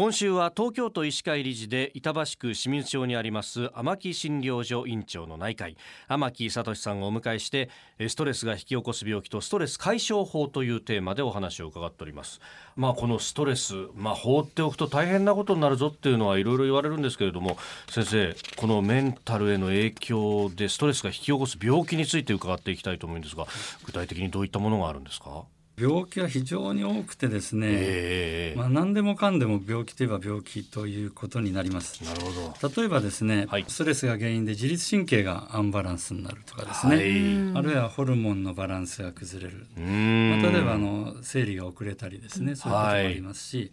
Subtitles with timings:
[0.00, 5.76] 今週は東京都医師会理事で板橋区清水町にあります天木診療所院長の内科医
[6.08, 7.68] 天木聡さんをお迎えして
[8.08, 12.40] ストレスが引き起こす病気とストレス解消法というテーマでお話を伺っております。
[12.76, 17.58] まあこのストレスまあ放っておくと大変なことになるぞっていうのはいろいろ言われるんですけれども
[17.90, 23.46] 先生このメンタルへの影響でストレスが引き起こす病気について伺っていきたいと思うんですが
[23.84, 25.44] 具体的にどういったものがあるんですか？
[25.80, 32.04] 病気は非常に多くてですね、えー、まあ、何でもかんでも病気といえば病気ということになります。
[32.04, 32.30] なるほ
[32.68, 32.82] ど。
[32.82, 43.70] 例えばですね、はい、ストレスが原因で自律神経がアンバランスになるとかですね、はい、あるいはホルモンのバランスが崩れる、まあ、例えばあの生理が遅れたりですねそういうこともありますし、はい、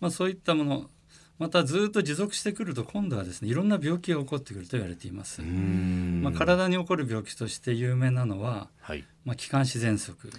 [0.00, 0.90] まあ、そういったもの
[1.38, 5.40] またずっと持続してくると今度はですねいろんな病気が起こってくると言われています。
[5.40, 10.30] まあ、体に起こる病気として有名なのは、はい、まあ、気管支喘息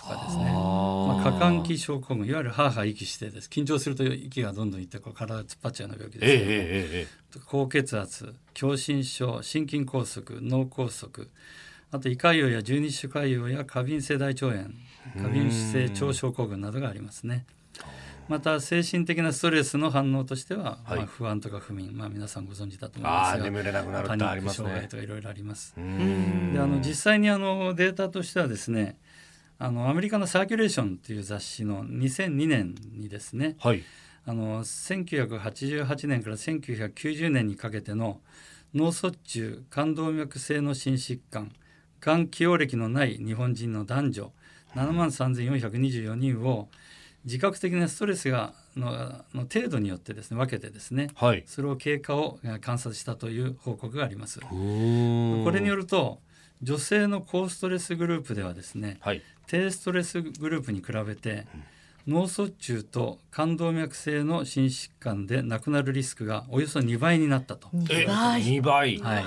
[0.00, 3.48] とかですね、まあ、過換気症候群いわゆるハーハー息してです。
[3.48, 11.08] 緊張すると息がどんどんいってこう体が突っ張っちゃうような病気ですけども、えー、高血圧狭心症心筋梗塞脳梗塞
[11.92, 14.70] あと胃潰瘍や十二指潰瘍や過敏性大腸炎
[15.20, 17.44] 過敏性腸症候群などがありますね。
[18.28, 24.86] また精神的なストレスの反応としては、はい、まあ、不安とか不眠、まあ、皆さんご存知だと思いますが眠れなくなるってありますね。
[24.88, 25.74] とかいろいろあります。
[25.74, 25.84] であ
[26.66, 28.96] の実際にあのデータとしてはですね
[29.62, 33.82] あのアメリカのサーキュレーションという雑誌の2002年にですね、はい、
[34.24, 38.20] あの1988年から1990年にかけての
[38.74, 41.52] 脳卒中冠動脈性の心疾患
[42.00, 44.32] がん起用歴のない日本人の男女
[44.76, 46.70] 7万3424人を
[47.26, 48.92] 自覚的なストレスがの
[49.34, 54.40] の程度によってですね分けてですね、はい、それを経過を観察したという報告があります。
[54.40, 54.46] こ
[55.52, 56.20] れによると
[56.62, 61.46] 女性の高ストレスグループではですね、はい、低ストレスグループに比べて、
[62.06, 67.68] 脳卒中と冠動脈性の心疾患で亡くなるリスクがおよそ2倍になったと。
[67.68, 69.24] 2倍 ,2 倍、はい。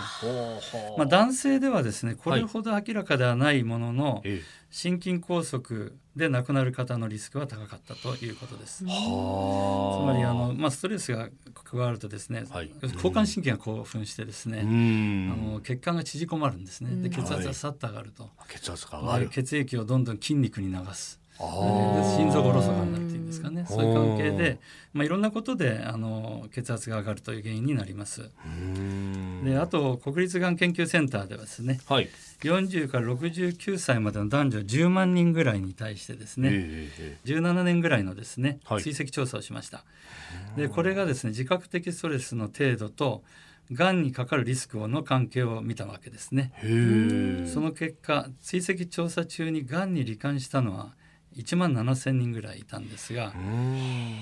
[0.98, 8.80] まあ、男性ではですねこれほど明らかではないものの、はい、心筋梗塞で亡くなる方のリスクは高かったということです。
[8.80, 8.90] つま
[10.16, 11.30] りあの、まあ、ストレスが
[11.64, 17.02] 加わるとですね、はい、交感神経が興奮してですね、あの血管が縮こまるんですね。
[17.02, 19.30] で血圧がさっと上がると、血圧が上がる。
[19.30, 21.23] 血液をどんどん筋肉に流す。
[21.38, 23.66] 心臓がおろそかになるっていうんですかね。
[23.68, 24.60] そういう関係で、
[24.94, 28.30] まあ、いろんなことであの血圧が上がるという原因になります。
[29.44, 32.10] であと国立がん研究センターではですね、はい、
[32.42, 39.84] 40から69歳までの男女10万人ぐらいに対してですね、えー、17年ぐらいのですね、はい、追跡調査をしました。
[40.56, 43.24] でこれがですね自覚的ストレスの程度と
[43.72, 46.52] がんにかかるリスクの関係を見たわけですね。
[47.52, 50.94] その結果追跡調査中にがんに罹患したのは
[51.36, 53.34] 1万7,000人ぐらいいたんですが、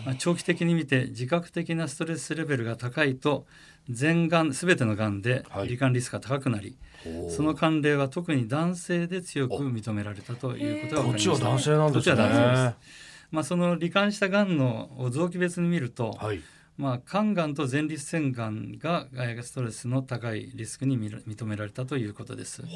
[0.06, 3.46] まあ、長期的に見て自覚的なストレスレベルが高いと
[3.90, 12.76] 全がん全てのがんで罹患リスクが高くなり、はい、その関連は特に男性で強く認められたということが分かりました、ね、こっちは男性なんですね。
[13.32, 16.42] まあ、その罹患したがんの臓器別に見ると、はい、
[16.78, 19.08] まあ、肝がんと前立腺がんが
[19.42, 22.62] ストレスの高いリスクに認められたということです。
[22.62, 22.68] は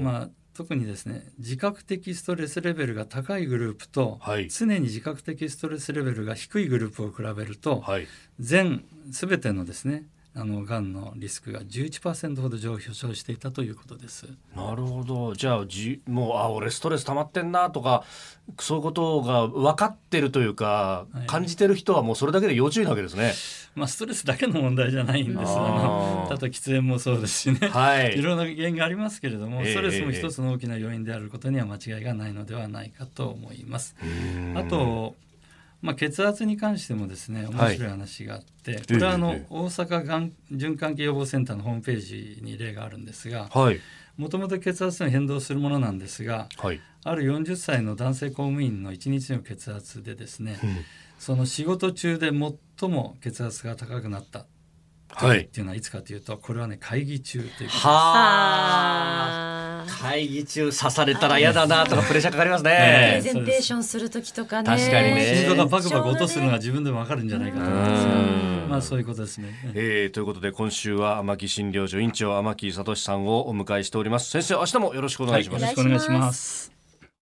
[0.00, 8.08] い、まあ特にですね自覚的ストレスレベルが高いグループと、はい、常に自覚的ストレスレベルが低いグループを比べると、はい、
[8.40, 10.02] 全全てのですね
[10.38, 14.28] あのがんのリスクが11%ほど上昇していたということです。
[14.54, 15.34] なるほど。
[15.34, 18.04] じゃあじもうあ俺ストレス溜まってんなとか
[18.60, 23.32] そういうことが分かってるというか、はい、感じてる人はもうそれだけで要注意なわけですね。
[23.74, 25.50] まあストレスだけの問題じゃないんです。
[25.50, 27.68] あの例え喫煙もそうですしね。
[27.68, 28.14] はい。
[28.18, 33.96] いろんな原因がありますけれども、ストレスも一つの大きな要因であることには間違いがないのではないかと思います。
[34.54, 35.16] あと。
[35.80, 43.48] まあ、血圧に関してもですね面白い話があって、はい、これはあの、大阪がん循環器予防センターのホームページに例があるんですが
[44.16, 50.76] もともと血圧の変動するものなんですが、はい、ある40歳の男性公務員の1日の血圧でですね、うん、
[51.18, 54.46] その仕事中で最も血圧が高くなった
[55.10, 57.78] はい、っていうのはいつかというとこれはね会議中ということです。
[60.02, 63.20] は会議中刺されたら嫌だなとかプレッシャーかかりますね。
[63.20, 64.68] プレゼンテーションする時とかね。
[64.68, 65.34] 確かにね。
[65.36, 68.12] 心臓がバクバク落とすのが自分でもわかるんじゃないかと思いますが、
[68.68, 69.48] まあそういうことですね。
[69.74, 74.30] えー、ということで今週は天木診療所院長天木聡さんをお迎えしております。
[74.30, 75.64] 先生明日もよろしくお願いします。
[75.64, 76.77] はい、よろしくお願いします。